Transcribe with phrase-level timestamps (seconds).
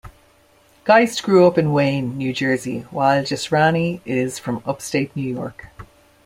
[0.83, 5.67] Geist grew up in Wayne, New Jersey, while Jesrani is from upstate New York.